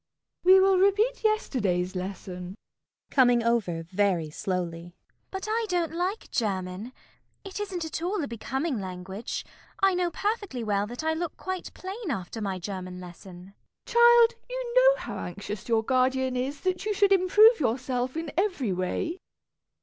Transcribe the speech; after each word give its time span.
We 0.43 0.59
will 0.59 0.79
repeat 0.79 1.23
yesterday's 1.23 1.95
lesson. 1.95 2.55
CECILY. 3.11 3.15
[Coming 3.15 3.43
over 3.43 3.83
very 3.83 4.31
slowly.] 4.31 4.95
But 5.29 5.45
I 5.47 5.67
don't 5.69 5.93
like 5.93 6.31
German. 6.31 6.91
It 7.45 7.59
isn't 7.59 7.85
at 7.85 8.01
all 8.01 8.23
a 8.23 8.27
becoming 8.27 8.79
language. 8.81 9.45
I 9.79 9.93
know 9.93 10.09
perfectly 10.09 10.63
well 10.63 10.87
that 10.87 11.03
I 11.03 11.13
look 11.13 11.37
quite 11.37 11.71
plain 11.75 12.09
after 12.09 12.41
my 12.41 12.57
German 12.57 12.99
lesson. 12.99 13.43
MISS 13.43 13.53
PRISM. 13.53 13.93
Child, 13.99 14.33
you 14.49 14.73
know 14.73 15.01
how 15.01 15.19
anxious 15.19 15.69
your 15.69 15.83
guardian 15.83 16.35
is 16.35 16.61
that 16.61 16.83
you 16.83 16.95
should 16.95 17.11
improve 17.11 17.59
yourself 17.59 18.17
in 18.17 18.31
every 18.35 18.73
way. 18.73 19.19